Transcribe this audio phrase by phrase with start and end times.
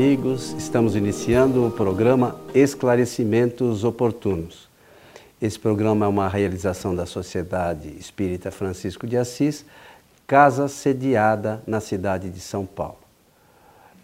[0.00, 4.66] amigos, estamos iniciando o programa Esclarecimentos Oportunos.
[5.42, 9.62] Esse programa é uma realização da Sociedade Espírita Francisco de Assis,
[10.26, 12.96] casa sediada na cidade de São Paulo.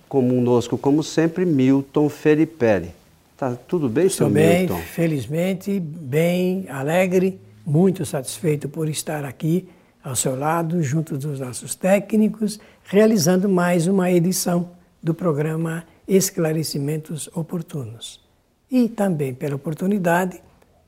[0.07, 2.91] Conosco, como sempre, Milton Felipe.
[3.35, 4.77] Tá tudo bem, Estou bem, Milton?
[4.83, 9.67] felizmente, bem, alegre, muito satisfeito por estar aqui
[10.05, 18.25] ao seu lado, junto dos nossos técnicos, realizando mais uma edição do programa Esclarecimentos Oportunos.
[18.71, 20.41] E também, pela oportunidade,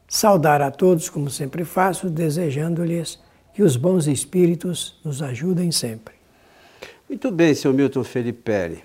[0.06, 3.18] saudar a todos, como sempre faço, desejando-lhes
[3.52, 6.14] que os bons espíritos nos ajudem sempre.
[7.08, 8.82] Muito bem, seu Milton Felipe.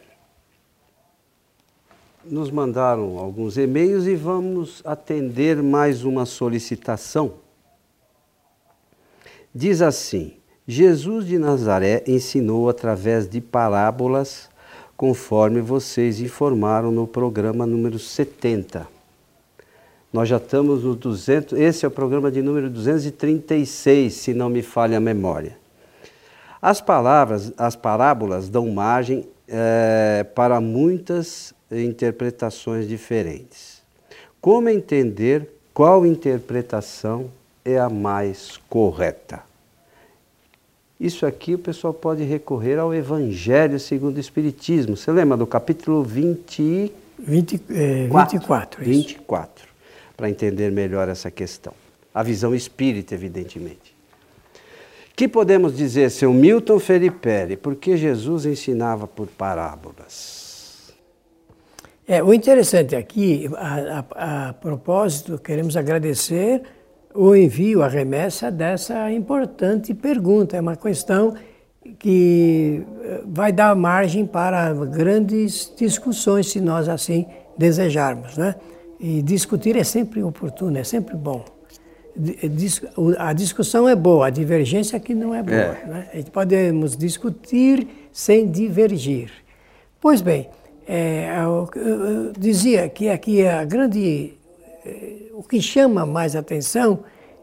[2.25, 7.33] Nos mandaram alguns e-mails e vamos atender mais uma solicitação.
[9.53, 14.49] Diz assim: Jesus de Nazaré ensinou através de parábolas,
[15.03, 18.87] conforme vocês informaram no programa número 70.
[20.13, 24.61] Nós já estamos no 200, esse é o programa de número 236, se não me
[24.61, 25.57] falha a memória.
[26.61, 33.83] As palavras, as parábolas dão margem é, para muitas interpretações diferentes.
[34.39, 37.29] Como entender qual interpretação
[37.65, 39.43] é a mais correta?
[41.03, 44.95] Isso aqui o pessoal pode recorrer ao Evangelho segundo o Espiritismo.
[44.95, 46.93] Você lembra do capítulo 20...
[47.19, 48.81] 20, é, 24.
[48.81, 49.67] 24,
[50.15, 51.73] para entender melhor essa questão.
[52.13, 53.93] A visão espírita, evidentemente.
[55.13, 60.93] Que podemos dizer, seu Milton Felipe, por que Jesus ensinava por parábolas?
[62.07, 66.61] É, o interessante aqui, a, a, a propósito, queremos agradecer
[67.13, 70.57] o envio, a remessa dessa importante pergunta.
[70.57, 71.35] É uma questão
[71.99, 77.25] que eh, vai dar margem para grandes discussões, se nós assim
[77.57, 78.37] desejarmos.
[78.37, 78.55] Né?
[78.99, 81.43] E discutir é sempre oportuno, é sempre bom.
[83.17, 85.57] A discussão é boa, a divergência aqui não é boa.
[85.57, 85.85] É.
[85.85, 86.07] Né?
[86.13, 89.31] A gente podemos discutir sem divergir.
[89.99, 90.49] Pois bem,
[90.87, 94.33] é, eu, eu dizia que aqui a grande
[95.33, 96.99] o que chama mais atenção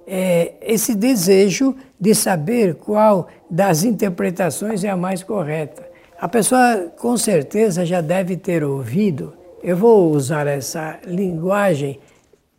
[0.06, 5.88] é esse desejo de saber qual das interpretações é a mais correta.
[6.20, 11.98] A pessoa com certeza já deve ter ouvido, eu vou usar essa linguagem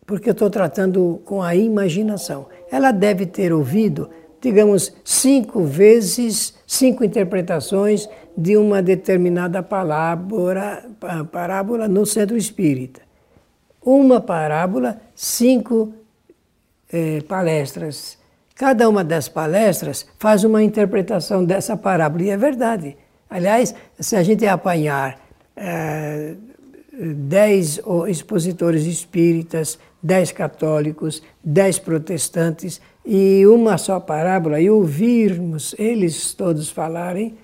[0.06, 2.47] porque eu estou tratando com a imaginação.
[2.72, 4.09] Ela deve ter ouvido,
[4.41, 10.84] digamos, cinco vezes, cinco interpretações de uma determinada parábola,
[11.31, 13.10] parábola no centro espírita
[13.84, 15.94] uma parábola, cinco
[16.92, 18.18] eh, palestras.
[18.56, 22.97] Cada uma das palestras faz uma interpretação dessa parábola, e é verdade.
[23.30, 25.20] Aliás, se a gente apanhar
[25.56, 26.36] eh,
[26.91, 36.70] dez expositores espíritas, dez católicos, dez protestantes e uma só parábola e ouvirmos eles todos
[36.70, 37.38] falarem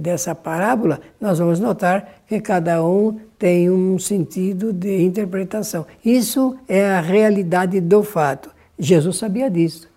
[0.00, 5.86] dessa parábola, nós vamos notar que cada um tem um sentido de interpretação.
[6.04, 8.50] Isso é a realidade do fato.
[8.78, 9.88] Jesus sabia disso.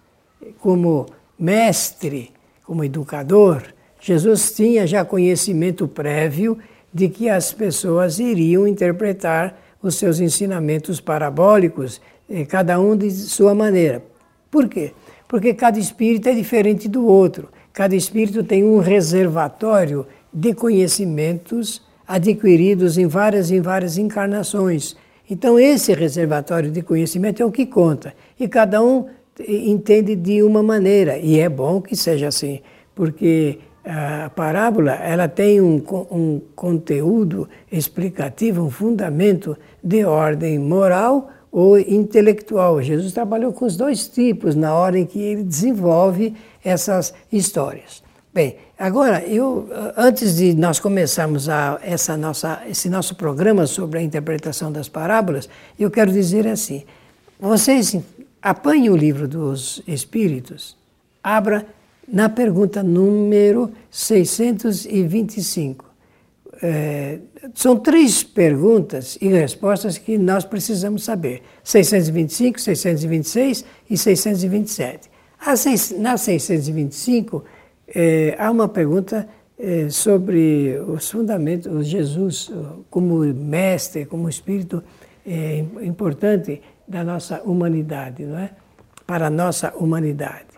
[0.60, 1.06] Como
[1.40, 2.32] mestre,
[2.66, 3.64] como educador,
[4.00, 6.58] Jesus tinha já conhecimento prévio
[6.94, 13.56] de que as pessoas iriam interpretar os seus ensinamentos parabólicos, eh, cada um de sua
[13.56, 14.04] maneira.
[14.50, 14.92] Por quê?
[15.28, 17.50] Porque cada espírito é diferente do outro.
[17.74, 24.96] Cada espírito tem um reservatório de conhecimentos adquiridos em várias e várias encarnações.
[25.30, 28.14] Então, esse reservatório de conhecimento é o que conta.
[28.38, 29.06] E cada um
[29.48, 31.18] entende de uma maneira.
[31.18, 32.60] E é bom que seja assim,
[32.94, 41.80] porque a parábola ela tem um, um conteúdo explicativo, um fundamento de ordem moral ou
[41.80, 42.82] intelectual.
[42.82, 48.04] Jesus trabalhou com os dois tipos na hora em que ele desenvolve essas histórias.
[48.34, 49.68] Bem, agora eu
[49.98, 55.50] antes de nós começarmos a, essa nossa, esse nosso programa sobre a interpretação das parábolas,
[55.78, 56.86] eu quero dizer assim:
[57.38, 57.94] vocês
[58.42, 60.78] apanhem o livro dos Espíritos,
[61.22, 61.66] abra
[62.08, 65.92] na pergunta número 625.
[66.64, 67.20] É,
[67.54, 75.11] são três perguntas e respostas que nós precisamos saber: 625, 626 e 627.
[75.98, 77.44] Na 625,
[77.88, 79.28] é, há uma pergunta
[79.58, 82.52] é, sobre os fundamentos, Jesus
[82.92, 84.84] como mestre, como espírito
[85.26, 88.52] é, importante da nossa humanidade, não é?
[89.08, 90.52] Para a nossa humanidade.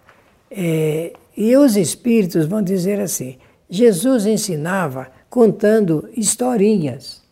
[1.36, 3.38] E os espíritos vão dizer assim:
[3.70, 7.24] Jesus ensinava contando historinhas.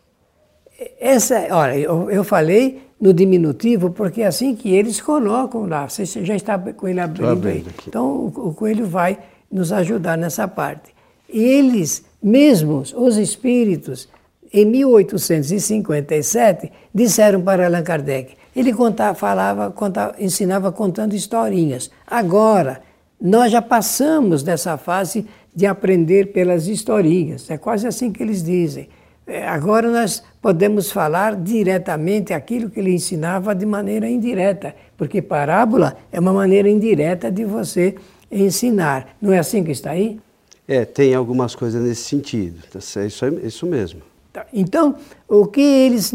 [1.00, 5.90] essa, olha, eu, eu falei no diminutivo porque é assim que eles colocam lá.
[5.90, 7.66] Você já está com ele abrindo aí.
[7.88, 9.18] Então o, coelho vai
[9.52, 10.94] nos ajudar nessa parte.
[11.28, 14.08] E eles mesmos, os espíritos,
[14.54, 21.90] em 1857, disseram para Allan Kardec, ele contava, falava, contava, ensinava contando historinhas.
[22.06, 22.84] Agora,
[23.20, 25.26] nós já passamos dessa fase
[25.56, 27.50] de aprender pelas historinhas.
[27.50, 28.90] É quase assim que eles dizem.
[29.32, 35.96] É, agora nós podemos falar diretamente aquilo que ele ensinava de maneira indireta, porque parábola
[36.12, 37.96] é uma maneira indireta de você
[38.30, 39.16] ensinar.
[39.22, 40.20] Não é assim que está aí?
[40.68, 42.62] É, tem algumas coisas nesse sentido.
[42.76, 44.02] É isso, isso mesmo.
[44.34, 44.96] Tá, então,
[45.30, 46.12] o que eles,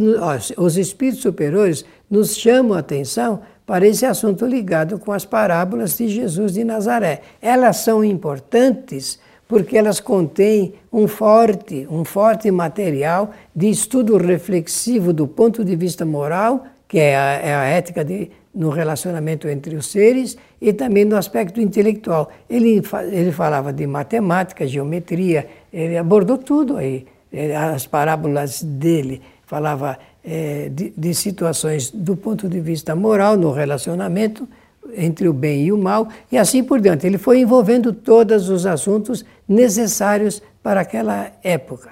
[0.58, 6.06] os espíritos superiores, nos chamam a atenção para esse assunto ligado com as parábolas de
[6.06, 7.22] Jesus de Nazaré.
[7.40, 15.26] Elas são importantes porque elas contêm um forte, um forte material de estudo reflexivo do
[15.26, 19.86] ponto de vista moral, que é a, é a ética de, no relacionamento entre os
[19.86, 22.30] seres, e também no aspecto intelectual.
[22.48, 22.82] Ele,
[23.12, 27.06] ele falava de matemática, geometria, ele abordou tudo aí.
[27.32, 33.52] É, as parábolas dele falava é, de, de situações do ponto de vista moral, no
[33.52, 34.48] relacionamento,
[34.96, 37.06] entre o bem e o mal, e assim por diante.
[37.06, 41.90] Ele foi envolvendo todos os assuntos necessários para aquela época.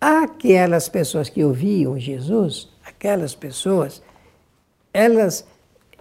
[0.00, 4.02] Aquelas pessoas que ouviam Jesus, aquelas pessoas,
[4.92, 5.44] elas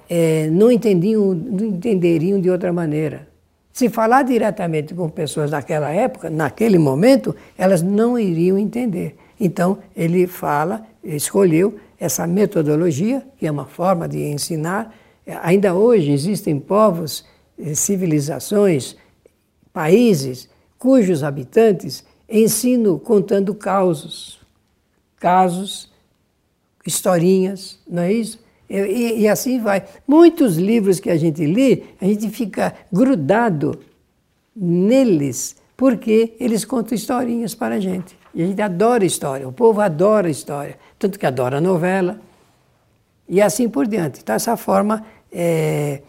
[0.10, 3.28] é, não entendiam, não entenderiam de outra maneira.
[3.72, 9.16] Se falar diretamente com pessoas daquela época, naquele momento, elas não iriam entender.
[9.40, 14.94] Então, ele fala, escolheu essa metodologia, que é uma forma de ensinar,
[15.44, 17.26] Ainda hoje existem povos,
[17.58, 18.96] eh, civilizações,
[19.72, 20.50] países
[20.82, 24.40] cujos habitantes ensinam contando causos,
[25.20, 25.92] casos,
[26.84, 28.40] historinhas, não é isso?
[28.68, 29.86] E, e, assim vai.
[30.08, 33.80] Muitos livros que a gente lê, a gente fica grudado
[34.56, 38.18] neles, porque eles contam historinhas para a gente.
[38.34, 42.20] E a gente adora história, o povo adora história, tanto que adora novela,
[43.30, 44.22] e assim por diante.
[44.22, 46.02] Então, essa forma é,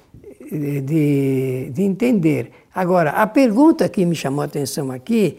[0.59, 2.51] de, de, entender.
[2.75, 5.39] Agora, a pergunta que me chamou a atenção aqui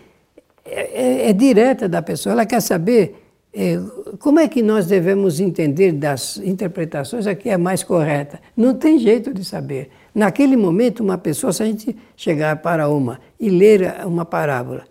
[0.66, 2.34] é, é, é direta da pessoa.
[2.34, 3.16] Ela quer saber
[3.54, 3.80] é,
[4.20, 8.40] como é que nós devemos entender das interpretações a que é mais correta.
[8.58, 9.90] Não tem jeito de saber.
[10.14, 14.84] Naquele momento, uma pessoa, se a gente chegar para uma e ler uma parábola,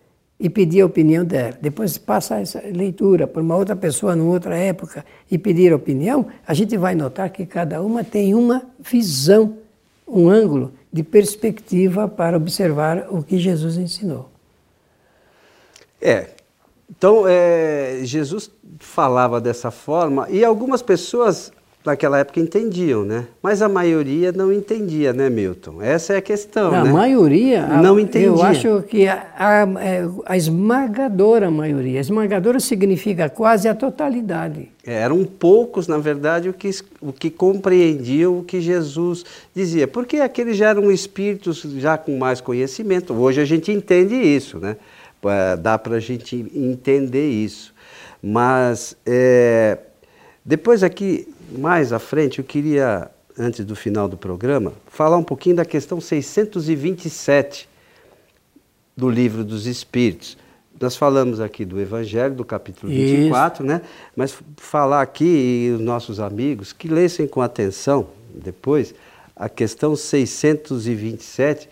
[0.43, 1.57] e pedir a opinião dela.
[1.63, 6.27] Depois passa essa leitura por uma outra pessoa, numa outra época, e pedir a opinião,
[6.45, 9.59] a gente vai notar que cada uma tem uma visão,
[10.13, 14.31] um ângulo de perspectiva para observar o que Jesus ensinou.
[16.01, 16.29] É.
[16.91, 21.51] Então, é, Jesus falava dessa forma e algumas pessoas
[21.85, 23.27] naquela época entendiam, né?
[23.43, 25.83] Mas a maioria não entendia, né, Milton?
[25.83, 26.79] Essa é a questão, né?
[26.79, 28.29] A maioria não entendia.
[28.29, 34.71] Eu acho que a, a, é, a, esmagadora maioria, esmagadora significa quase a totalidade.
[34.87, 36.71] É, eram poucos, na verdade, o que,
[37.01, 39.25] o que compreendiam o que Jesus
[39.55, 43.13] dizia, porque aqueles já eram espíritos já com mais conhecimento.
[43.13, 44.77] Hoje a gente entende isso, né?
[45.61, 47.73] Dá para a gente entender isso.
[48.21, 49.79] Mas é,
[50.45, 55.57] depois aqui mais à frente, eu queria, antes do final do programa, falar um pouquinho
[55.57, 57.69] da questão 627
[58.97, 60.37] do Livro dos Espíritos.
[60.81, 63.73] Nós falamos aqui do Evangelho, do capítulo 24, Isso.
[63.73, 63.83] né?
[64.17, 68.95] Mas falar aqui, e os nossos amigos, que lessem com atenção depois
[69.37, 71.69] a questão 627,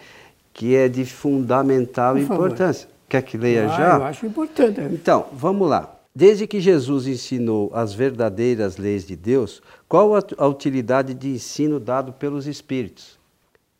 [0.52, 2.88] que é de fundamental Por importância.
[3.08, 3.96] Quer que leia ah, já?
[3.96, 4.80] Eu acho importante.
[4.92, 5.99] Então, vamos lá.
[6.14, 12.12] Desde que Jesus ensinou as verdadeiras leis de Deus, qual a utilidade de ensino dado
[12.12, 13.18] pelos Espíritos?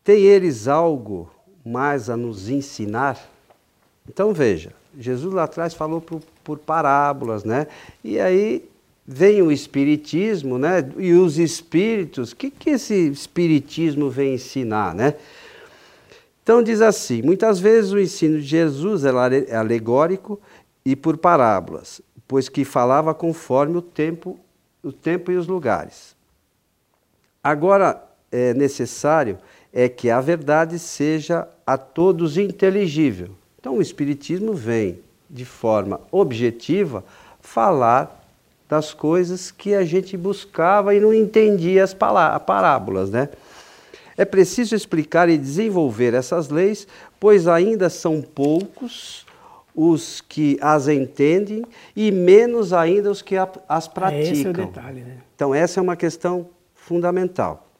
[0.04, 1.28] Tem eles algo
[1.64, 3.18] mais a nos ensinar?
[4.08, 7.66] Então veja, Jesus lá atrás falou por, por parábolas, né?
[8.02, 8.64] E aí
[9.04, 10.88] vem o Espiritismo, né?
[10.98, 15.14] E os Espíritos, o que, que esse Espiritismo vem ensinar, né?
[16.44, 20.40] Então diz assim: muitas vezes o ensino de Jesus é alegórico
[20.84, 24.38] e por parábolas pois que falava conforme o tempo,
[24.84, 26.14] o tempo e os lugares.
[27.42, 29.36] Agora é necessário
[29.72, 33.30] é que a verdade seja a todos inteligível.
[33.58, 37.04] Então o espiritismo vem de forma objetiva
[37.40, 38.24] falar
[38.68, 43.28] das coisas que a gente buscava e não entendia as parábolas, né?
[44.16, 46.86] É preciso explicar e desenvolver essas leis,
[47.18, 49.26] pois ainda são poucos
[49.74, 53.36] os que as entendem e menos ainda os que
[53.68, 54.28] as praticam.
[54.28, 55.18] É esse é o detalhe, né?
[55.34, 57.70] Então, essa é uma questão fundamental.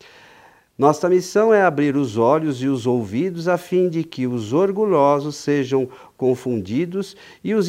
[0.80, 5.36] Nossa missão é abrir os olhos e os ouvidos a fim de que os orgulhosos
[5.36, 7.68] sejam confundidos e os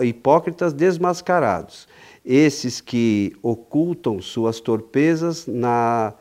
[0.00, 1.88] hipócritas desmascarados.
[2.22, 6.12] Esses que ocultam suas torpezas na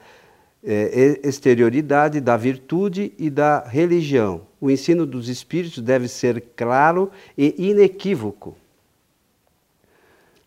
[0.64, 4.44] é, exterioridade da virtude e da religião.
[4.62, 8.56] O ensino dos espíritos deve ser claro e inequívoco,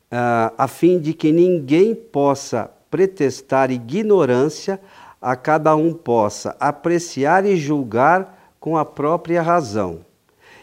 [0.08, 4.80] ah, a fim de que ninguém possa pretestar ignorância
[5.20, 10.06] a cada um possa apreciar e julgar com a própria razão.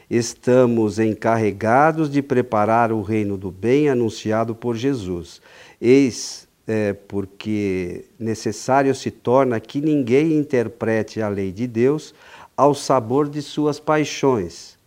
[0.09, 5.41] Estamos encarregados de preparar o reino do bem anunciado por Jesus.
[5.81, 12.13] Eis é, porque necessário se torna que ninguém interprete a lei de Deus
[12.55, 14.77] ao sabor de suas paixões,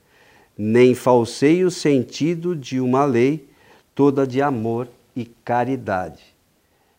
[0.56, 3.48] nem falseie o sentido de uma lei
[3.94, 6.34] toda de amor e caridade.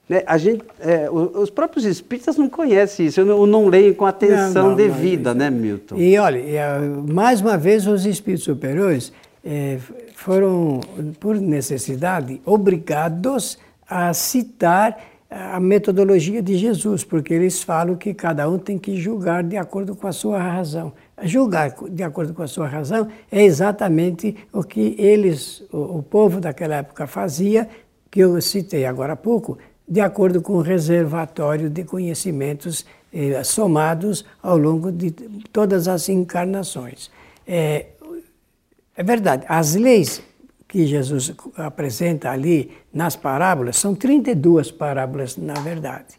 [0.07, 0.23] Né?
[0.27, 4.69] A gente, é, os próprios espíritas não conhecem isso, não, não leem com atenção não,
[4.69, 5.97] não, devida, né, Milton?
[5.97, 6.41] E olha,
[7.07, 9.11] mais uma vez, os espíritos superiores
[9.43, 9.79] é,
[10.15, 10.79] foram,
[11.19, 13.57] por necessidade, obrigados
[13.87, 14.97] a citar
[15.37, 19.93] a metodologia de Jesus, porque eles falam que cada um tem que julgar de acordo
[19.93, 20.93] com a sua razão.
[21.23, 26.39] Julgar de acordo com a sua razão é exatamente o que eles, o, o povo
[26.39, 27.67] daquela época fazia,
[28.09, 34.23] que eu citei agora há pouco, de acordo com o reservatório de conhecimentos eh, somados
[34.41, 35.11] ao longo de
[35.51, 37.11] todas as encarnações.
[37.45, 37.87] É,
[38.95, 40.23] é verdade, as leis
[40.75, 46.15] que Jesus apresenta ali nas parábolas são 32 parábolas, na verdade.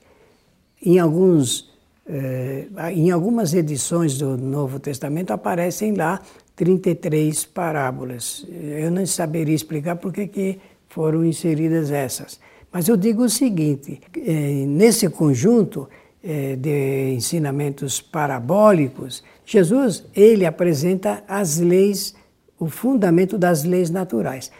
[0.82, 1.70] Em, alguns,
[2.08, 6.22] eh, em algumas edições do Novo Testamento aparecem lá
[6.54, 8.46] 33 parábolas.
[8.50, 10.58] Eu não saberia explicar por que
[10.88, 12.40] foram inseridas essas.
[12.72, 15.86] Mas eu digo o seguinte: eh, nesse conjunto
[16.24, 22.15] eh, de ensinamentos parabólicos, Jesus ele apresenta as leis,
[22.58, 24.50] o fundamento das leis naturais.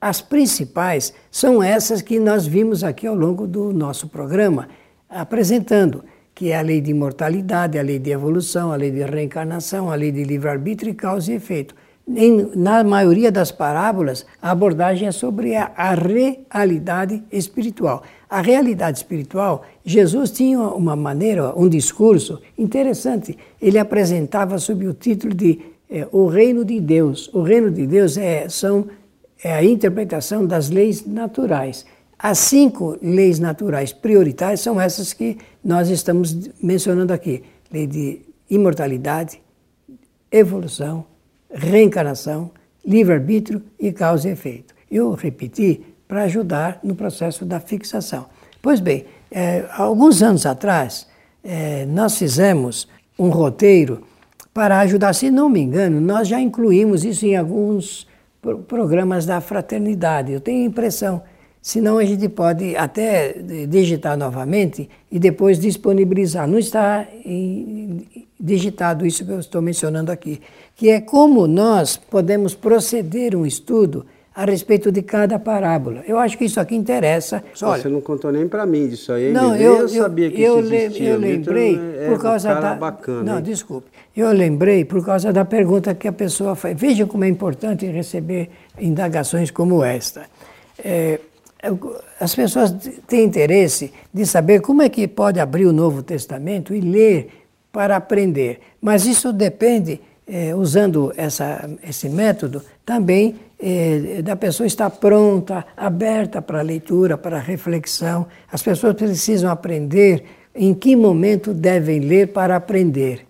[0.00, 4.68] As principais são essas que nós vimos aqui ao longo do nosso programa,
[5.08, 6.04] apresentando,
[6.34, 9.94] que é a lei de imortalidade, a lei de evolução, a lei de reencarnação, a
[9.94, 11.74] lei de livre-arbítrio e causa e efeito.
[12.08, 18.02] Em, na maioria das parábolas, a abordagem é sobre a, a, realidade espiritual.
[18.28, 23.36] A realidade espiritual, Jesus tinha uma maneira, um discurso interessante.
[23.60, 27.28] Ele apresentava sob o título de é, O Reino de Deus.
[27.32, 28.86] O Reino de Deus é, são,
[29.42, 31.84] é a interpretação das leis naturais.
[32.18, 37.42] As cinco leis naturais prioritárias são essas que nós estamos mencionando aqui:
[37.72, 39.40] lei de imortalidade,
[40.30, 41.04] evolução,
[41.50, 42.50] reencarnação,
[42.86, 44.74] livre-arbítrio e causa e efeito.
[44.90, 48.26] Eu repeti para ajudar no processo da fixação.
[48.60, 51.06] Pois bem, é, alguns anos atrás,
[51.42, 54.02] é, nós fizemos um roteiro
[54.60, 58.06] para ajudar, se não me engano, nós já incluímos isso em alguns
[58.68, 60.32] programas da fraternidade.
[60.32, 61.22] Eu tenho a impressão.
[61.62, 63.36] Senão a gente pode até
[63.66, 66.46] digitar novamente e depois disponibilizar.
[66.46, 67.08] Não está
[68.38, 70.42] digitado isso que eu estou mencionando aqui
[70.76, 74.04] que é como nós podemos proceder um estudo
[74.40, 76.02] a respeito de cada parábola.
[76.08, 77.44] Eu acho que isso aqui interessa.
[77.62, 79.30] Olha, você não contou nem para mim disso aí.
[79.32, 81.10] Não, eu, eu, sabia que eu, isso existia.
[81.10, 82.74] Eu lembrei é, por causa da.
[82.74, 83.42] Bacana, não, hein?
[83.42, 83.88] desculpe.
[84.16, 86.74] Eu lembrei por causa da pergunta que a pessoa faz.
[86.80, 88.48] Veja como é importante receber
[88.80, 90.22] indagações como esta.
[90.82, 91.20] É,
[92.18, 92.74] as pessoas
[93.06, 97.28] têm interesse de saber como é que pode abrir o Novo Testamento e ler
[97.70, 98.60] para aprender.
[98.80, 100.00] Mas isso depende
[100.30, 107.18] é, usando essa, esse método, também é, da pessoa estar pronta, aberta para a leitura,
[107.18, 108.26] para a reflexão.
[108.50, 113.26] As pessoas precisam aprender em que momento devem ler para aprender.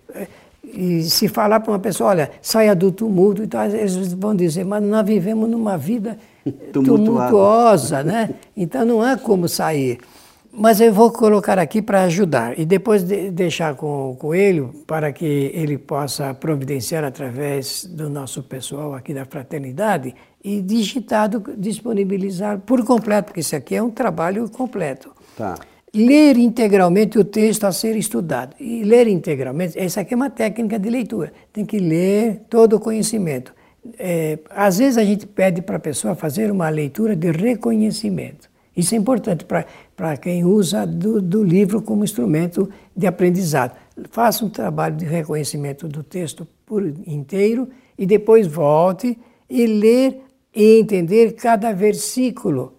[0.62, 4.82] E se falar para uma pessoa, olha, saia do tumulto, então eles vão dizer, mas
[4.82, 6.16] nós vivemos numa vida
[6.72, 8.30] tumultuosa, né?
[8.56, 9.98] Então não há como sair.
[10.52, 15.12] Mas eu vou colocar aqui para ajudar e depois de deixar com o Coelho para
[15.12, 22.84] que ele possa providenciar através do nosso pessoal aqui da Fraternidade e digitado, disponibilizar por
[22.84, 25.12] completo, porque isso aqui é um trabalho completo.
[25.36, 25.56] Tá.
[25.94, 28.54] Ler integralmente o texto a ser estudado.
[28.58, 31.32] E ler integralmente, essa aqui é uma técnica de leitura.
[31.52, 33.52] Tem que ler todo o conhecimento.
[33.98, 38.50] É, às vezes a gente pede para a pessoa fazer uma leitura de reconhecimento.
[38.76, 39.66] Isso é importante para
[40.20, 43.76] quem usa do, do, livro como instrumento de aprendizado.
[44.10, 50.22] Faça um trabalho de reconhecimento do texto por inteiro e depois volte e ler
[50.54, 52.74] e entender cada versículo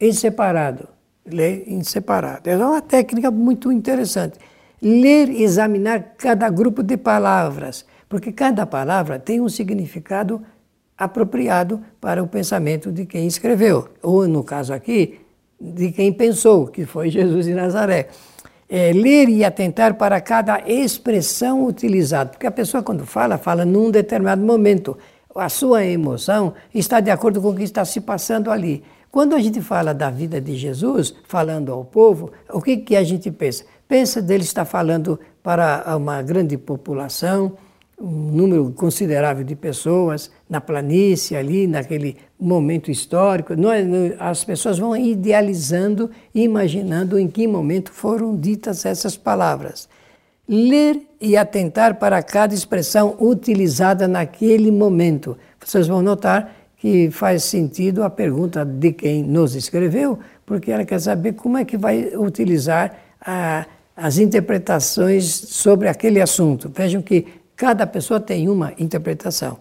[0.00, 0.88] em separado.
[1.24, 2.50] Ler em separado.
[2.50, 4.38] É uma técnica muito interessante.
[4.80, 10.42] Ler e examinar cada grupo de palavras, porque cada palavra tem um significado
[10.98, 15.20] apropriado para o pensamento de quem escreveu, ou no caso aqui,
[15.62, 18.08] de quem pensou, que foi Jesus de Nazaré.
[18.68, 23.90] É, ler e atentar para cada expressão utilizada, porque a pessoa, quando fala, fala num
[23.90, 24.96] determinado momento.
[25.34, 28.82] A sua emoção está de acordo com o que está se passando ali.
[29.10, 33.04] Quando a gente fala da vida de Jesus, falando ao povo, o que, que a
[33.04, 33.64] gente pensa?
[33.86, 37.52] Pensa dele estar falando para uma grande população,
[38.02, 43.54] um número considerável de pessoas na planície ali, naquele momento histórico.
[43.54, 43.86] Nós,
[44.18, 49.88] as pessoas vão idealizando imaginando em que momento foram ditas essas palavras.
[50.48, 55.38] Ler e atentar para cada expressão utilizada naquele momento.
[55.64, 61.00] Vocês vão notar que faz sentido a pergunta de quem nos escreveu, porque ela quer
[61.00, 63.64] saber como é que vai utilizar a,
[63.96, 66.68] as interpretações sobre aquele assunto.
[66.74, 69.56] Vejam que Cada pessoa tem uma interpretação.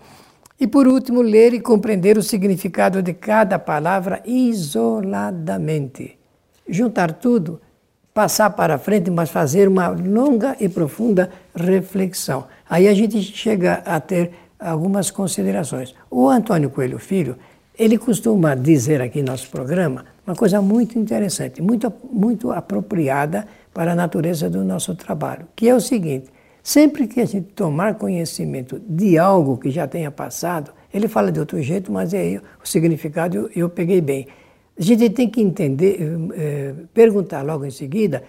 [0.59, 6.17] E por último, ler e compreender o significado de cada palavra isoladamente.
[6.67, 7.61] Juntar tudo,
[8.11, 12.47] passar para frente, mas fazer uma longa e profunda reflexão.
[12.67, 15.93] Aí a gente chega a ter algumas considerações.
[16.09, 17.37] O Antônio Coelho Filho,
[17.77, 23.91] ele costuma dizer aqui no nosso programa uma coisa muito interessante, muito, muito apropriada para
[23.91, 26.31] a natureza do nosso trabalho, que é o seguinte:
[26.63, 31.39] Sempre que a gente tomar conhecimento de algo que já tenha passado, ele fala de
[31.39, 34.27] outro jeito, mas é o significado eu, eu peguei bem.
[34.77, 35.99] A gente tem que entender,
[36.35, 38.23] é, perguntar logo em seguida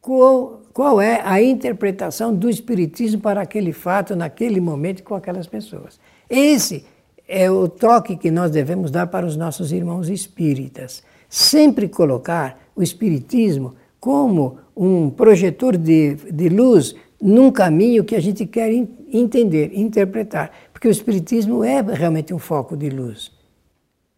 [0.00, 6.00] qual, qual é a interpretação do Espiritismo para aquele fato, naquele momento, com aquelas pessoas.
[6.28, 6.84] Esse
[7.28, 11.02] é o toque que nós devemos dar para os nossos irmãos espíritas.
[11.28, 18.46] Sempre colocar o Espiritismo como um projetor de, de luz num caminho que a gente
[18.46, 20.50] quer entender, interpretar.
[20.72, 23.30] Porque o Espiritismo é realmente um foco de luz,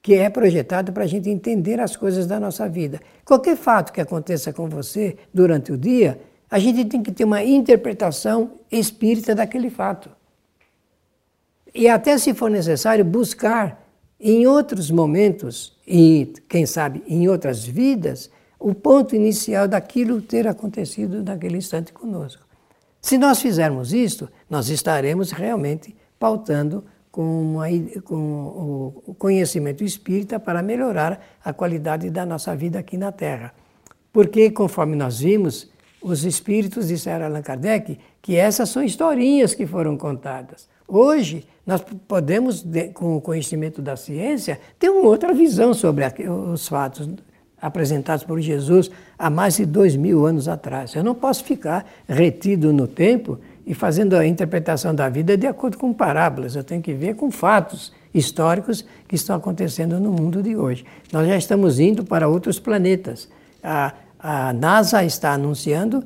[0.01, 3.01] que é projetado para a gente entender as coisas da nossa vida.
[3.25, 7.43] Qualquer fato que aconteça com você durante o dia, a gente tem que ter uma
[7.43, 10.11] interpretação espírita daquele fato.
[11.75, 13.83] E até se for necessário, buscar
[14.21, 21.25] em outros momentos, e quem sabe em outras vidas, o ponto inicial daquilo ter acontecido
[21.25, 22.52] naquele instante conosco.
[23.03, 27.57] Se nós fizermos isto, nós estaremos realmente pautando com,
[28.05, 33.53] com, o conhecimento espírita para melhorar a qualidade da nossa vida aqui na Terra.
[34.13, 35.69] Porque, conforme nós vimos,
[36.01, 40.69] os espíritos disseram a Allan Kardec que essas são historinhas que foram contadas.
[40.87, 47.09] Hoje, nós podemos, com o conhecimento da ciência, ter uma outra visão sobre os fatos
[47.63, 50.97] apresentados por Jesus há mais de dois mil anos atrás.
[50.97, 55.79] Eu não posso ficar retido no tempo e fazendo a interpretação da vida de acordo
[55.79, 56.57] com parábolas.
[56.57, 60.85] Eu tenho que ver com fatos históricos que estão acontecendo no mundo de hoje.
[61.13, 63.29] Nós já estamos indo para outros planetas.
[63.63, 66.03] A, a NASA está anunciando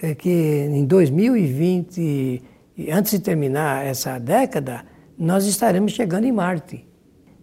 [0.00, 2.42] eh, que em 2020,
[2.90, 4.84] antes de terminar essa década,
[5.18, 6.86] nós estaremos chegando em Marte.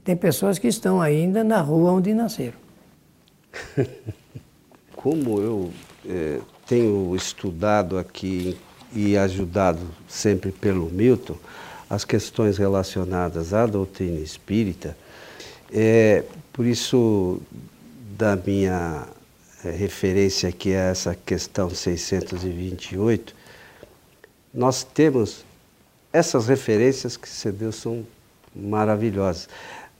[0.03, 2.60] Tem pessoas que estão ainda na rua onde nasceram.
[4.95, 5.73] Como eu
[6.07, 8.57] é, tenho estudado aqui
[8.93, 11.37] e ajudado sempre pelo Milton
[11.89, 14.95] as questões relacionadas à doutrina espírita,
[15.73, 17.41] é, por isso
[18.17, 19.07] da minha
[19.65, 23.35] é, referência aqui a essa questão 628,
[24.53, 25.43] nós temos
[26.13, 28.05] essas referências que você deu são
[28.55, 29.49] maravilhosas.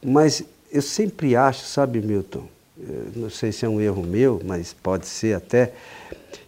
[0.01, 2.47] Mas eu sempre acho, sabe, Milton,
[3.15, 5.73] não sei se é um erro meu, mas pode ser até,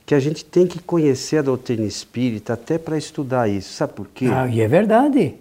[0.05, 3.73] que a gente tem que conhecer a doutrina espírita até para estudar isso.
[3.73, 4.27] Sabe por quê?
[4.31, 5.35] Ah, e é verdade.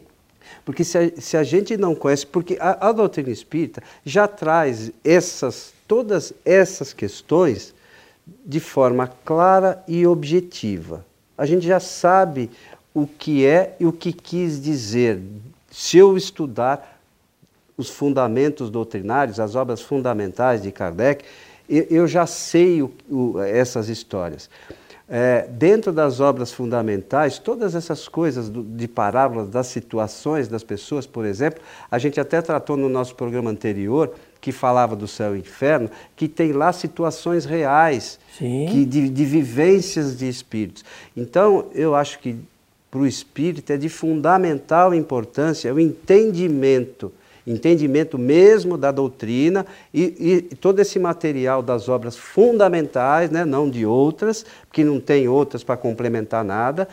[0.64, 4.92] Porque se a, se a gente não conhece, porque a, a, doutrina espírita já traz
[5.04, 7.74] essas, todas essas questões
[8.44, 11.04] de forma clara e objetiva.
[11.36, 12.50] A gente já sabe
[12.94, 15.20] o que é e o que quis dizer.
[15.70, 16.91] Se eu estudar
[17.76, 21.24] os fundamentos doutrinários, as obras fundamentais de Kardec,
[21.68, 24.50] eu já sei o, o, essas histórias.
[25.08, 31.06] É, dentro das obras fundamentais, todas essas coisas do, de parábolas, das situações das pessoas,
[31.06, 35.40] por exemplo, a gente até tratou no nosso programa anterior, que falava do céu e
[35.40, 38.18] inferno, que tem lá situações reais,
[38.70, 40.84] que, de, de vivências de espíritos.
[41.16, 42.36] Então, eu acho que
[42.90, 47.12] para o espírito é de fundamental importância o entendimento
[47.46, 53.84] entendimento mesmo da doutrina e, e todo esse material das obras fundamentais, né, não de
[53.84, 56.88] outras, porque não tem outras para complementar nada.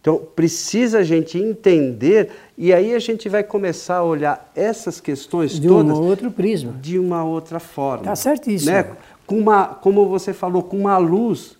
[0.00, 5.60] Então, precisa a gente entender, e aí a gente vai começar a olhar essas questões
[5.60, 5.92] de todas.
[5.92, 6.72] De um outro prisma.
[6.80, 8.04] De uma outra forma.
[8.04, 8.72] Está certíssimo.
[8.72, 8.86] Né?
[9.26, 11.58] Com uma, como você falou, com uma luz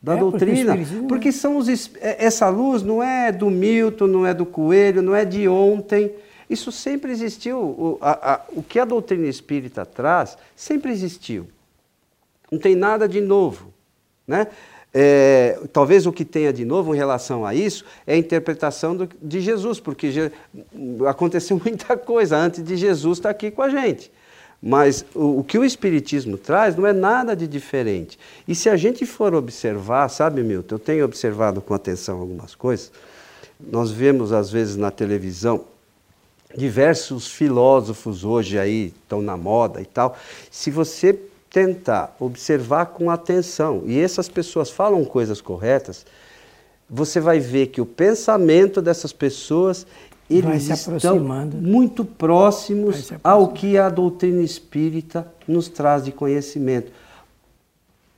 [0.00, 0.76] da é, doutrina.
[0.76, 1.68] Porque, porque são os,
[2.00, 6.12] é, essa luz não é do Milton, não é do Coelho, não é de ontem.
[6.48, 7.58] Isso sempre existiu.
[7.58, 11.46] O, a, a, o que a doutrina espírita traz sempre existiu.
[12.50, 13.72] Não tem nada de novo.
[14.26, 14.46] Né?
[14.96, 19.08] É, talvez o que tenha de novo em relação a isso é a interpretação do,
[19.20, 20.30] de Jesus, porque je,
[21.08, 24.12] aconteceu muita coisa antes de Jesus estar aqui com a gente.
[24.62, 28.18] Mas o, o, que o Espiritismo traz não é nada de diferente.
[28.46, 32.92] E se a gente for observar, sabe, Milton, eu tenho observado com atenção algumas coisas,
[33.60, 35.64] nós vemos às vezes na televisão
[36.56, 40.16] diversos filósofos hoje aí estão na moda e tal.
[40.50, 41.18] Se você
[41.50, 46.04] tentar observar com atenção, e essas pessoas falam coisas corretas,
[46.88, 49.86] você vai ver que o pensamento dessas pessoas
[50.28, 51.20] eles estão
[51.54, 56.90] muito próximos ao que a doutrina espírita nos traz de conhecimento.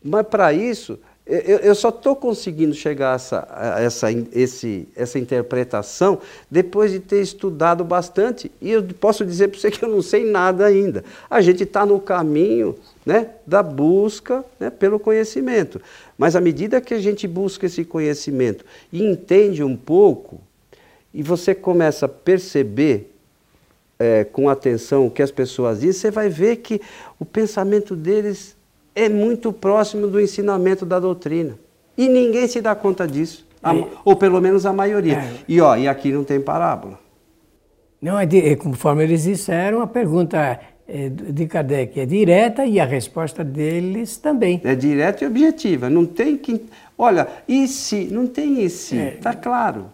[0.03, 5.19] Mas para isso, eu, eu só estou conseguindo chegar a essa, a essa, esse, essa
[5.19, 8.51] interpretação depois de ter estudado bastante.
[8.61, 11.05] E eu posso dizer para você que eu não sei nada ainda.
[11.29, 15.81] A gente está no caminho né, da busca né, pelo conhecimento.
[16.17, 20.41] Mas à medida que a gente busca esse conhecimento e entende um pouco,
[21.13, 23.13] e você começa a perceber
[23.99, 26.81] é, com atenção o que as pessoas dizem, você vai ver que
[27.19, 28.56] o pensamento deles
[28.97, 31.59] é muito próximo do ensinamento da doutrina.
[31.97, 33.47] E ninguém se dá conta disso.
[33.63, 33.87] A, é.
[34.05, 35.19] ou pelo menos a maioria.
[35.19, 35.33] É.
[35.47, 36.99] E, ó, e aqui não tem parábola.
[38.01, 42.81] Não, é, de, é conforme eles disseram, a pergunta é, de Kardec é direta e
[42.81, 44.61] a resposta deles também.
[44.65, 45.91] É direta e objetiva.
[45.91, 46.65] Não tem que.
[46.97, 48.07] Olha, e se?
[48.07, 48.97] Não tem e se.
[48.97, 49.35] Está é.
[49.35, 49.87] claro.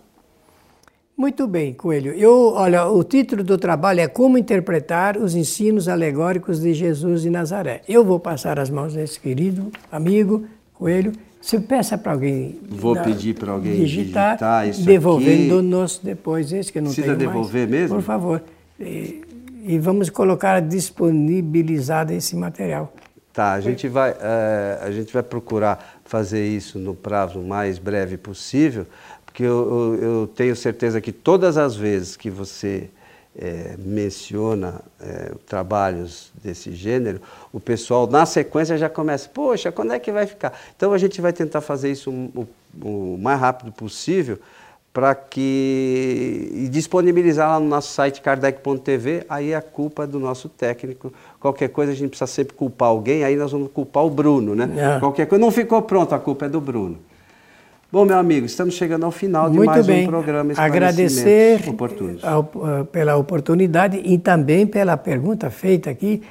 [1.22, 2.12] Muito bem, Coelho.
[2.14, 7.30] Eu, olha, o título do trabalho é Como Interpretar os Ensinos Alegóricos de Jesus de
[7.30, 7.80] Nazaré.
[7.88, 11.12] Eu vou passar as mãos nesse querido amigo Coelho.
[11.40, 12.58] Se peça para alguém.
[12.68, 17.14] Vou da, pedir para alguém digitar, digitar isso devolvendo-nos depois esse que eu não Precisa
[17.14, 17.82] tenho devolver mais.
[17.82, 17.96] mesmo?
[17.98, 18.42] Por favor.
[18.80, 19.22] E,
[19.64, 22.92] e, vamos colocar disponibilizado esse material.
[23.32, 28.16] Tá, a gente vai, é, a gente vai procurar fazer isso no prazo mais breve
[28.18, 28.86] possível
[29.32, 32.90] porque eu, eu, eu, tenho certeza que todas as vezes que você
[33.34, 37.18] é, menciona é, trabalhos desse gênero,
[37.50, 40.52] o pessoal na sequência já começa, poxa, quando é que vai ficar?
[40.76, 42.46] Então a gente vai tentar fazer isso o,
[42.82, 44.38] o mais rápido possível
[44.92, 50.50] para que e disponibilizar lá no nosso site kardec.tv, aí a culpa é do nosso
[50.50, 51.10] técnico.
[51.40, 54.96] Qualquer coisa a gente precisa sempre culpar alguém, aí nós vamos culpar o Bruno, né?
[54.96, 55.00] É.
[55.00, 56.98] Qualquer coisa não ficou pronto, a culpa é do Bruno.
[57.92, 60.04] Bom, meu amigo, estamos chegando ao final de Muito mais bem.
[60.04, 61.60] um programa Agradecer
[62.90, 66.22] pela oportunidade e também pela pergunta feita aqui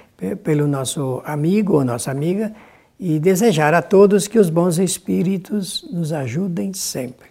[0.43, 2.51] pelo nosso amigo ou nossa amiga
[2.99, 7.29] e desejar a todos que os bons espíritos nos ajudem sempre.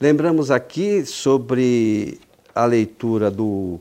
[0.00, 2.18] Lembramos aqui sobre
[2.54, 3.78] a leitura do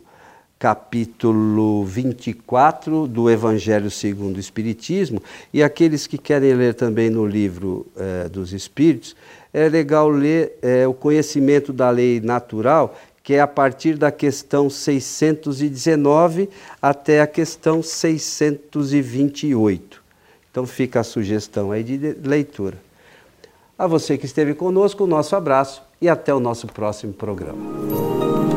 [0.65, 5.21] capítulo 24 do Evangelho segundo o Espiritismo
[5.54, 9.15] e aqueles que querem ler também no livro eh, dos Espíritos,
[9.54, 14.67] é legal ler é, o conhecimento da lei natural, que é a partir da questão
[14.67, 16.49] 619
[16.82, 20.01] até a questão 628.
[20.49, 21.95] Então fica a sugestão aí de
[22.28, 22.80] leitura.
[23.78, 28.55] A você que esteve conosco, o nosso abraço e até o nosso próximo programa.